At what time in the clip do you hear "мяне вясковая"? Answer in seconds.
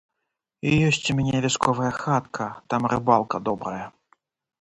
1.19-1.91